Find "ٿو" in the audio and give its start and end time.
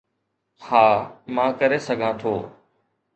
2.21-2.33